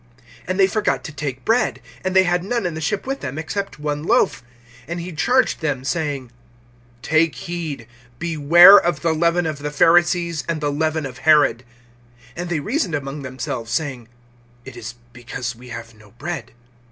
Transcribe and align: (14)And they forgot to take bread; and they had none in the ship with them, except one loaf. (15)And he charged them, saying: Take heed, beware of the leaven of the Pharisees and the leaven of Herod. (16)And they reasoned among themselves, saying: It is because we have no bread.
(14)And 0.47 0.57
they 0.57 0.65
forgot 0.65 1.03
to 1.03 1.11
take 1.11 1.45
bread; 1.45 1.79
and 2.03 2.15
they 2.15 2.23
had 2.23 2.43
none 2.43 2.65
in 2.65 2.73
the 2.73 2.81
ship 2.81 3.05
with 3.05 3.19
them, 3.19 3.37
except 3.37 3.77
one 3.77 4.01
loaf. 4.01 4.41
(15)And 4.89 4.99
he 4.99 5.11
charged 5.11 5.61
them, 5.61 5.83
saying: 5.83 6.31
Take 7.03 7.35
heed, 7.35 7.85
beware 8.17 8.79
of 8.79 9.01
the 9.01 9.13
leaven 9.13 9.45
of 9.45 9.59
the 9.59 9.69
Pharisees 9.69 10.43
and 10.49 10.59
the 10.59 10.71
leaven 10.71 11.05
of 11.05 11.19
Herod. 11.19 11.63
(16)And 12.35 12.47
they 12.49 12.59
reasoned 12.59 12.95
among 12.95 13.21
themselves, 13.21 13.69
saying: 13.69 14.07
It 14.65 14.75
is 14.75 14.95
because 15.13 15.55
we 15.55 15.69
have 15.69 15.93
no 15.93 16.09
bread. 16.09 16.53